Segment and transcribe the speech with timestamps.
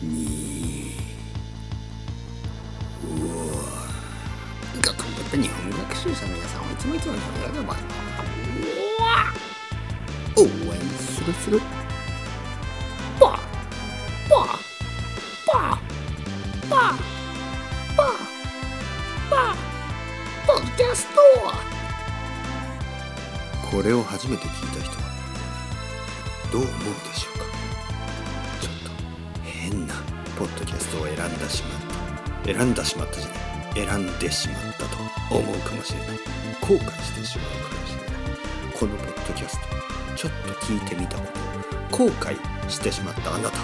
[0.00, 0.06] 学
[4.96, 7.98] 校だって日本学習者の皆さんはいつもいつも日本語学習
[10.36, 10.42] 応
[10.72, 11.60] 援するする
[13.18, 13.38] パー
[14.28, 14.46] パー
[15.46, 15.78] パー
[16.70, 16.98] パー
[17.96, 18.14] パー
[19.28, 19.56] パー
[20.46, 21.20] ポッキャスト
[23.68, 25.08] これを初めて聞いた人は
[26.52, 27.57] どう思うでしょうか
[29.68, 29.94] 変な
[30.38, 31.72] ポッドキャストを選んだしまっ
[32.42, 32.52] た。
[32.54, 33.86] 選んだしまったじゃない。
[33.86, 34.96] 選んでしまったと
[35.30, 36.08] 思うかもしれない。
[36.60, 38.78] 後悔してしまうかもしれない。
[38.78, 39.66] このポッドキャスト
[40.16, 41.26] ちょっと聞いてみたこ
[41.90, 42.04] と。
[42.04, 42.36] 後悔
[42.70, 43.58] してしまったあなた。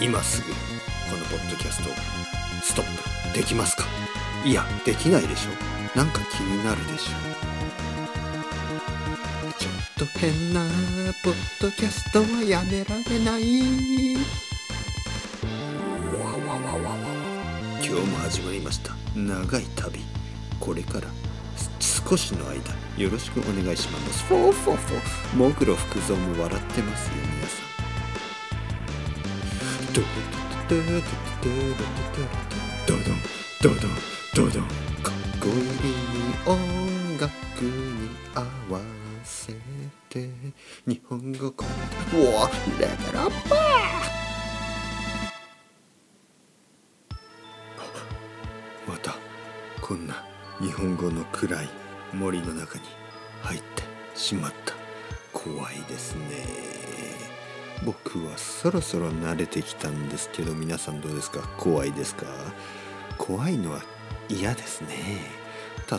[0.00, 0.56] 今すぐこ
[1.18, 1.92] のポッドキャストを
[2.62, 2.84] ストッ
[3.32, 3.38] プ。
[3.38, 3.84] できますか？
[4.46, 5.98] いやできないでしょ。
[5.98, 7.47] なんか気になるでしょ。
[9.98, 10.60] と変な
[11.24, 14.14] ポッドキャストはやめられない。
[16.16, 16.96] わわわわわ
[17.82, 18.94] 今日も始まりました。
[19.16, 19.98] 長い旅。
[20.60, 21.08] これから
[21.80, 22.60] 少しの間
[22.96, 24.22] よろしくお願いします。
[24.26, 25.36] フォーフォーフォー。
[25.36, 27.68] モグロ福蔵も笑ってますよ皆さん。
[29.94, 30.00] ド
[30.68, 31.02] ドドドド
[31.42, 31.82] ドド
[32.86, 33.02] ドド
[33.64, 34.60] ドドドドド
[35.02, 35.90] かっこいい
[36.46, 36.56] 音
[37.18, 37.26] 楽
[37.64, 38.42] に合
[38.72, 38.87] わせ
[40.08, 40.30] て
[40.86, 41.68] 日本語コン
[42.18, 43.34] うわレベルアップ
[48.86, 49.14] また
[49.80, 50.24] こんな
[50.60, 51.68] 日本語の暗い
[52.12, 52.84] 森の中に
[53.42, 53.82] 入って
[54.14, 54.74] しまった。
[55.32, 56.22] 怖いですね。
[57.84, 61.46] 僕はそろそろ慣れてきたんですけど皆さんどうですか？
[61.58, 62.26] 怖いですか？
[63.18, 63.82] 怖いのは
[64.28, 64.88] 嫌ですね。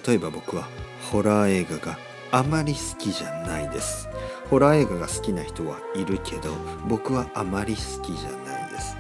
[0.07, 0.67] 例えば僕は
[1.11, 1.97] ホラー映画が
[2.31, 4.08] あまり好きじゃないです。
[4.49, 6.53] ホラー映画が好きな人はいるけど
[6.88, 8.95] 僕はあまり好きじゃないです。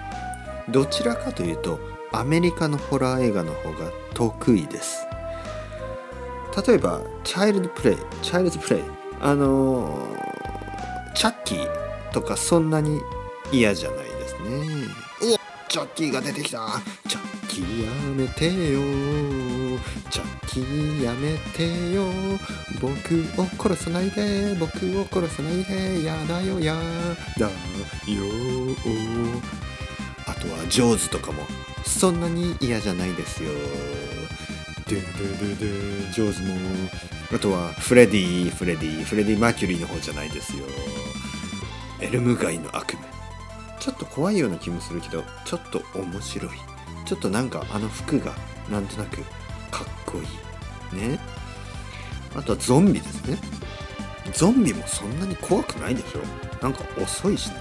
[0.69, 1.79] どちらかというと
[2.11, 5.05] アメリカのホラー映画の方が得意です。
[6.67, 8.83] 例えばチャイルドプレイチャイルドプレイ
[9.21, 10.19] あのー
[11.15, 13.01] チャッキーとかそんなに
[13.51, 14.87] 嫌じゃないですね。
[15.21, 16.67] おチャッキーが出てきた。
[17.07, 18.79] チャッキーやめてよ
[20.09, 22.05] チャッキーやめてよ。
[22.79, 24.55] 僕を殺さないで。
[24.59, 26.03] 僕を殺さないで。
[26.03, 26.59] やだよ。
[26.59, 26.75] や
[27.37, 27.51] だよ。
[30.25, 31.43] あとはジョーズとかも。
[31.85, 33.51] そんなに嫌じゃないですよ。
[34.87, 36.13] ドゥドゥドゥドゥ。
[36.13, 36.55] ジョーズも。
[37.33, 38.49] あとはフレディ。
[38.49, 39.03] フレディ。
[39.03, 40.65] フレディ・マーキュリーの方じゃないですよ。
[42.01, 43.05] エルム街の悪夢。
[43.79, 46.51] ちょっと怖いような気もするけどちょっと面白い。
[47.05, 48.35] ちょっとなんかあの服が
[48.69, 49.23] なんとなく
[49.71, 50.19] かっこ
[50.93, 51.01] いい。
[51.09, 51.19] ね。
[52.35, 53.37] あとはゾンビですね。
[54.33, 56.19] ゾンビもそんなに怖くないでしょ。
[56.61, 57.55] なんか遅いしね。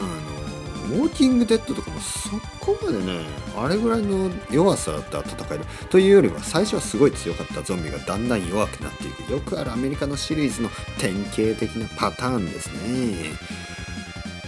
[0.00, 3.20] あのウォーキングデッドとかもそこまでね
[3.56, 5.64] あれぐらいの弱さだったら戦える。
[5.88, 9.32] というよりは最初はすごい強かったゾンビがだんだん弱くなっていく。
[9.32, 13.30] よくあるアメリカのシリーズの典型的なパターンですね。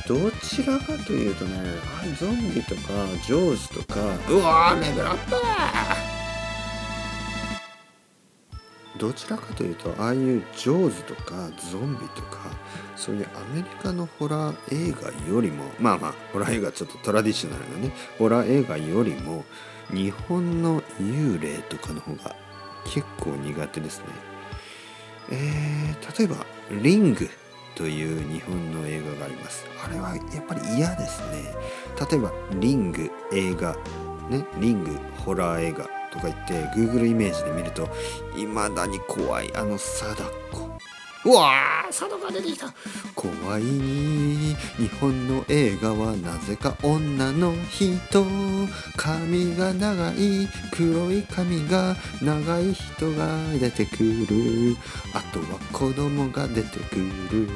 [0.09, 1.59] どちらかというとね
[2.03, 2.81] あゾンビとか
[3.25, 4.01] ジョーズとか。
[4.29, 6.12] うわーレベルアップ
[9.03, 12.39] どちらかというとああいうジョーズとかゾンビとか
[12.95, 19.45] そういうアメリカのホラー映画よりもまあまあホラー映画ちょっとトラディショナルなねホラー映画よりも
[19.91, 22.37] 日本の幽霊とかの方が
[22.85, 24.05] 結構苦手ですね。
[25.33, 27.29] えー、例えば「リング」
[27.75, 29.67] という日本の映画があります。
[29.85, 31.53] あれはやっぱり嫌ですね。
[32.09, 33.77] 例えば「リング」映画
[34.31, 36.02] ね「リング」ホラー映画。
[36.13, 37.89] とか言って Google イメージで見ると
[38.37, 39.51] いまだに怖い。
[39.57, 40.62] あの貞子
[41.25, 42.73] うわー佐渡が出てきた。
[43.15, 44.57] 怖い日
[45.01, 48.25] 本の映画はなぜか女の人。
[48.97, 54.77] 髪が長い黒い髪が長い人が出てくる。
[55.15, 57.49] あとは子供が出てくる。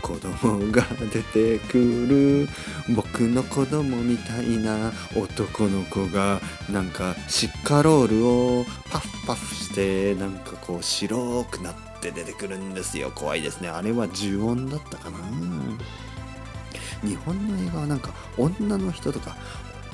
[0.00, 0.82] 子供が
[1.12, 2.48] 出てくる。
[2.92, 13.12] 僕の子供みたいな男の子がなんかシッカロールをパフパフしてなんかこう白くなってって出てくるんですよ。
[13.14, 13.68] 怖いですね。
[13.68, 15.18] あれは呪音だったかな。
[17.08, 19.36] 日本の映画はなんか女の人とか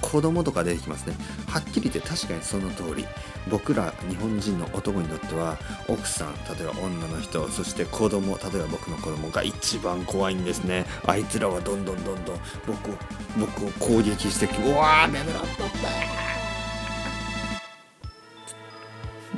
[0.00, 1.14] 子供とか出てきますね。
[1.46, 3.06] はっきり言って確かにその通り。
[3.50, 5.56] 僕ら日本人の男にとっては
[5.88, 10.86] 奥さん例えば女の人そして子供例えば僕の子供が一番怖いんですね。
[11.06, 12.94] あいつらはどんどんどんどん僕を
[13.38, 16.27] 僕を攻撃してきうわーレベルアップ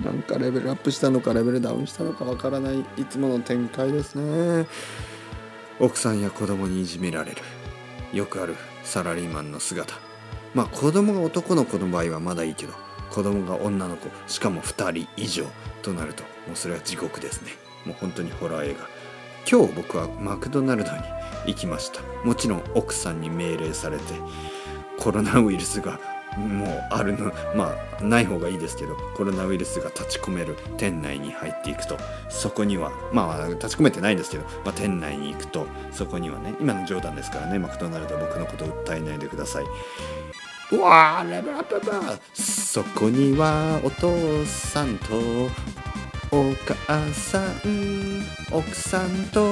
[0.05, 4.67] なんかレベルアップしたのかレベルダウンしたのかわからないいつもの展開ですね。
[5.79, 7.37] 奥さんや子供にいじめられる。
[8.13, 9.95] よくあるサラリーマンの姿。
[10.55, 12.73] まあ子供が男の子の場合はまだいいけど
[13.11, 15.45] 子供が女の子しかも2人以上
[15.83, 17.53] となるともうそれは地獄ですね。
[17.85, 18.89] もう本当にホラー映画。
[19.51, 20.99] 今日僕はマクドナルドに
[21.47, 22.01] 行きました。
[22.25, 24.15] もちろん奥さんに命令されて
[24.99, 25.99] コロナウイルスが
[26.49, 31.99] もうあるのまあない方がいいですけどコロナウイルスが立ち込める店内に入っていくと。
[32.29, 35.67] そこにはまあ立ち込めてないんですけど、まあ、店内に行くと。
[35.93, 39.65] そこにはね今の冗談ですからねマクドナルド僕のことを訴えないでください。
[40.73, 41.81] うわーレベルアップ
[42.41, 45.17] そこにはお父さんと
[46.31, 48.23] お母さん
[48.53, 49.43] 奥さんと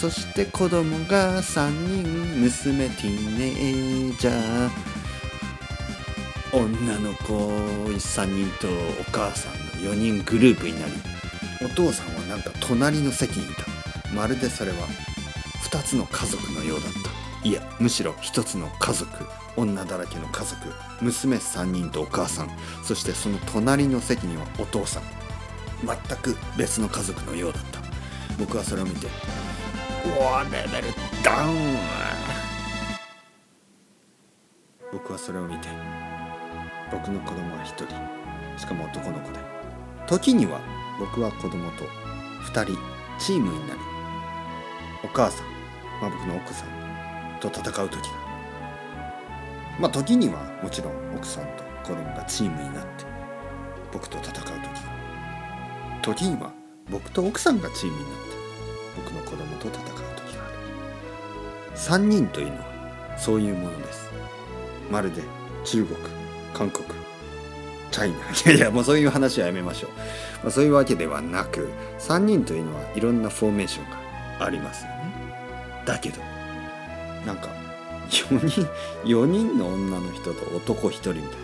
[0.00, 4.91] そして子供が3人娘ティーネージャー。
[6.52, 7.48] 女の子
[7.88, 8.68] 3人と
[9.00, 9.52] お母さん
[9.82, 10.92] の4人グループになり
[11.64, 13.64] お父さんはなんか隣の席にいた。
[14.14, 14.76] まるでそれは
[15.70, 17.48] 2つの家族のようだった。
[17.48, 19.08] いやむしろ1つの家族。
[19.56, 20.56] 女だらけの家族。
[21.00, 22.50] 娘3人とお母さん。
[22.84, 25.02] そしてその隣の席にはお父さん。
[25.86, 27.80] 全く別の家族のようだった。
[28.38, 29.06] 僕はそれを見て
[30.18, 30.88] 「おおレベル
[31.22, 31.76] ダウン!」
[34.92, 35.68] 僕はそれを見て
[36.92, 37.86] 僕の子供は1人。
[38.58, 39.38] しかも男の子で。
[40.06, 40.60] 時には
[40.98, 41.84] 僕は子供と
[42.52, 42.78] 2人
[43.18, 43.80] チームになり
[45.02, 45.46] お母さん、
[46.00, 48.22] まあ、僕の奥さんと戦う時が。
[49.80, 53.04] まあ時にはもちろん奥さんと子供がチームになって
[53.90, 54.62] 僕と戦う時が。
[56.02, 56.52] 時には
[56.90, 58.16] 僕と奥さんがチームになって
[58.96, 59.82] 僕の子供と戦う
[60.16, 61.76] 時がある。
[61.76, 64.10] 3人というのはそういうものです。
[64.90, 65.22] まるで
[65.64, 65.98] 中国。
[66.54, 66.84] 韓国。
[67.92, 69.90] チャイナいやいやもうそういう話はやめましょう、
[70.44, 71.68] まあ、そういうわけではなく
[71.98, 73.90] 3人というのはいろんなフォーメーション
[74.38, 75.02] がありますよね。
[75.84, 76.22] だけど
[77.26, 77.48] なんか
[78.08, 78.68] 4人
[79.04, 81.36] 4人の女の人と男1人みたいな。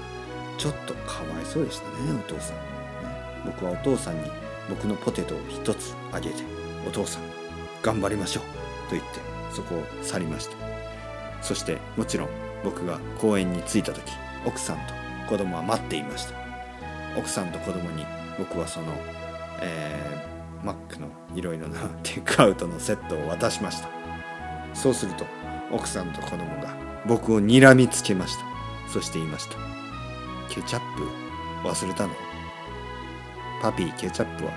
[0.56, 2.62] ちょっとかわいそうでしたねお父さん、ね、
[3.46, 4.28] 僕はお父さんに
[4.68, 6.42] 僕のポテトを1つあげて
[6.84, 7.22] お父さん
[7.80, 8.42] 頑張りましょう。
[8.88, 9.20] と言って
[9.54, 10.56] そこを去りました。
[11.42, 12.28] そしてもちろん
[12.64, 14.02] 僕が公園に着いた時
[14.48, 14.94] 奥さんと
[15.28, 16.32] 子供は待っていました。
[17.18, 18.06] 奥さんと子供に
[18.38, 18.86] 僕はその、
[19.60, 23.88] えー、マックのいろいろなテイクアウトのセットを渡しました。
[24.72, 25.26] そうすると
[25.70, 26.74] 奥さんと子供が
[27.06, 28.44] 僕を睨みつけました。
[28.90, 29.56] そして言いました。
[30.48, 32.14] ケチャップ忘れたの？
[33.60, 34.52] パピーケチャップは？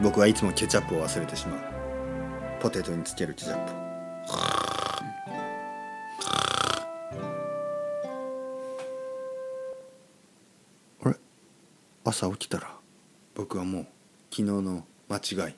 [0.00, 1.60] 僕はいつもケチャップを忘れてしまう。
[2.62, 3.72] ポテトにつけるケチャップ。
[12.20, 12.70] 朝起きたら
[13.34, 13.86] 僕はもう
[14.30, 15.54] 昨日の間違い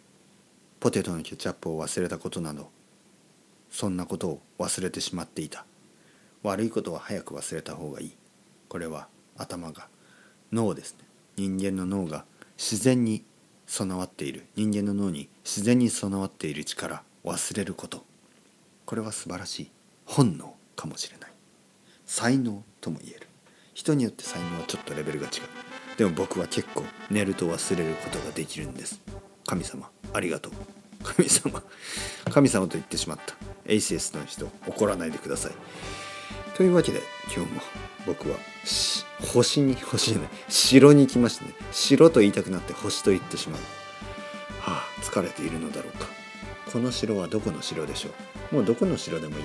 [0.79, 2.71] ポテトのケチャップを忘れたことなど
[3.69, 5.65] そんなことを忘れてしまっていた。
[6.45, 8.17] 悪いことは早く忘れた方がいい。
[8.69, 9.89] これは頭が
[10.53, 10.99] 脳ですね。
[11.37, 12.25] 人間の脳が
[12.57, 13.25] 自然に
[13.67, 14.45] 備わっている。
[14.55, 18.05] 人間の脳に自然に備わっている力忘れること。
[18.87, 19.71] これは素晴らしい
[20.05, 21.33] 本能かもしれない。
[22.07, 23.27] 才能とも言える。
[23.75, 25.72] 人によって才能はちょっとレベルが違う。
[25.97, 29.01] でも僕は結構寝ると忘れることができるんです。
[29.47, 30.53] 神様ありがとう。
[31.05, 31.63] 神様
[32.31, 33.35] 神様と言ってしまった。
[33.67, 35.53] エイセスの人怒らないでください。
[36.57, 37.01] というわけで
[37.35, 37.61] 今日も
[38.07, 38.37] 僕は
[39.33, 41.53] 星に星じゃない城に来ましたね。
[41.73, 43.61] 城と言いたくなって星と言ってしまう。
[44.61, 46.07] はあ疲れているのだろうか。
[46.73, 48.11] この城はどこの城でしょ
[48.53, 48.55] う。
[48.55, 49.45] もうどこの城でもいい。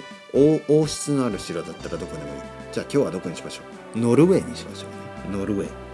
[0.67, 2.41] 王王室のある城だったらどこでもいい。
[2.71, 3.61] じゃあ今日はどこにしましょ
[3.95, 3.99] う。
[3.99, 4.87] ノルウェーにしましょ
[5.27, 5.37] うね。
[5.37, 5.86] ノルウェー。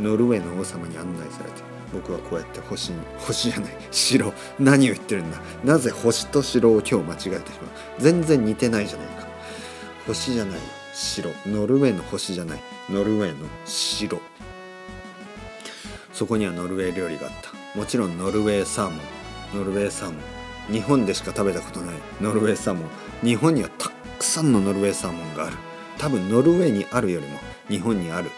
[0.00, 5.38] ノルウェーの王様に案内されて僕はこうやって星に星じゃない城何を言ってるんだ。
[5.64, 8.00] なぜ星と城を今日間違えてしまう？
[8.00, 9.26] 全然似てないじゃないか。
[10.06, 10.60] 星じゃない
[10.94, 11.30] 城。
[11.46, 12.60] ノルウェーの星じゃない。
[12.88, 14.20] ノルウェーの城。
[16.12, 17.78] そこにはノルウェー料理があった。
[17.78, 18.98] もちろんノルウェーサーモン。
[19.54, 20.18] ノルウェーサーモ
[20.70, 20.72] ン。
[20.72, 21.96] 日本でしか食べたことない。
[22.20, 22.88] ノルウェーサーモン。
[23.26, 25.56] 日本にはたくさんのノルウェーサーモンがある。
[25.98, 27.38] 多分ノルウェーにあるよりも
[27.68, 28.30] 日本にある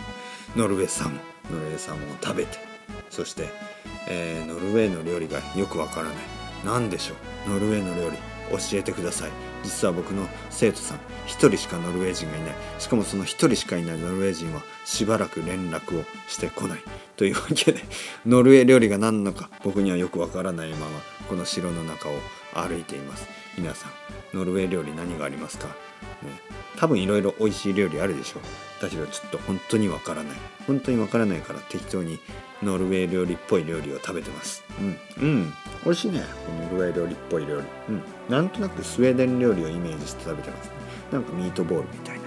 [0.56, 1.31] ノルウェーサーモン。
[1.50, 2.58] ノルウェーサーモンを食べて
[3.10, 3.48] そして、
[4.08, 6.14] えー、ノルウェーの料理がよくわからない。
[6.64, 7.14] 何でしょ
[7.46, 7.50] う？
[7.50, 8.16] ノルウェーの料理。
[8.50, 9.30] 教えてください。
[9.62, 11.00] 実は僕の生徒さん1
[11.48, 12.54] 人しかノルウェー人がいない。
[12.78, 16.80] しかもその1人しかいないノルウェー人はしばらく連絡をしてこない。
[17.16, 17.80] というわけで
[18.26, 22.12] ノルウェー料理が何なのか僕にはよくわからないままこの城の中を
[22.54, 23.26] 歩いています。
[23.56, 25.68] 皆さんノルウェー料理何がありますか、
[26.78, 28.38] 多分いろいろ美味しい料理あるでしょ。
[28.38, 30.36] うだけどちょっと本当にわからない。
[30.66, 32.18] 本当にわからないから適当に
[32.62, 34.64] ノルウェー料理っぽい料理を食べてます。
[34.80, 34.98] うん。
[35.22, 35.52] うん。
[35.84, 36.24] 美味しいね。
[36.70, 37.66] ノルウェー料理っぽい料理。
[37.88, 38.02] うん。
[38.28, 40.72] なんとなくスウェーデン料理をイメージして食べてますね。
[41.12, 42.22] なんかミートボールみたいな。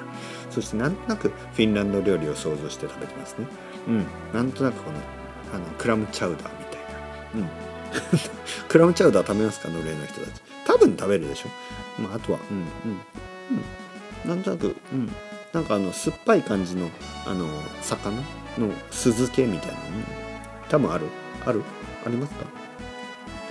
[0.50, 3.48] そしてなんとなくフィンランド料理を想像して食べてますね。
[3.88, 4.06] うん。
[4.34, 4.98] なんとなくこの
[5.54, 7.42] あのクラムチャウダーみたいな。
[7.42, 7.50] うん。
[8.70, 9.68] クラムチャウダー食べますか？
[9.70, 10.42] ノルウェーの人たち。
[10.66, 12.58] 多分食べるでしょ、まあ、あとはうん。
[12.58, 12.64] うん。
[12.64, 12.70] うん。
[14.28, 15.12] なんとなくうん。
[15.54, 16.90] なんかあの酸っぱい感じの
[17.26, 17.48] あの
[17.82, 18.18] 魚
[18.58, 19.82] の酢漬けみたいな、うん、
[20.70, 21.08] 多分ある。
[21.46, 21.64] ある？
[22.06, 22.46] ありますか？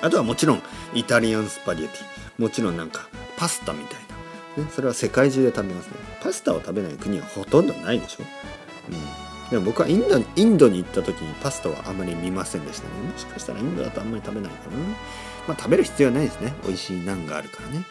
[0.03, 0.63] あとはもちろん
[0.93, 2.43] イタリアンスパゲティ。
[2.43, 4.01] もちろんなんかパスタみたい
[4.59, 5.93] な、ね、それは世界中で食べますね。
[6.23, 8.25] パスタを食べない国はほとんどないでしょ、
[9.45, 12.95] うん、でも僕はインドインドに行った時にパスタはあまり見ませんでしたね。
[13.13, 14.77] もしかしたらインドだとあんまり食べないかな。
[15.49, 16.53] まあ食べる必要はないですね。
[16.65, 17.85] 美味しいナンがあるからね、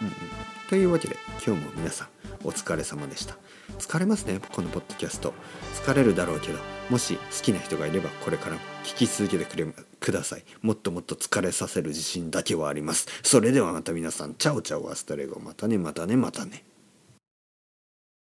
[0.00, 0.31] うんうんうん、
[0.72, 2.08] というわけで今日も皆さん
[2.44, 3.36] お疲れ様でした。
[3.78, 5.34] 疲れますねこのポッドキャスト。
[5.74, 9.66] 疲れるだろうけどもし好きな人がいればこれからも聞き続けてくれ
[10.00, 10.44] ください。
[10.62, 13.06] もっともっと疲れさせる自信だけはあります。
[13.22, 15.38] それではまた皆さん ciao ciao hasta luego。
[15.40, 16.64] またねまたねまたね。